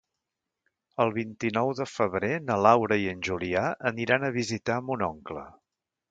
El 1.03 1.11
vint-i-nou 1.17 1.67
de 1.79 1.85
febrer 1.97 2.31
na 2.45 2.57
Laura 2.67 2.97
i 3.01 3.05
en 3.11 3.21
Julià 3.27 3.65
aniran 3.91 4.25
a 4.25 4.33
visitar 4.39 4.79
mon 4.89 5.05
oncle. 5.09 5.45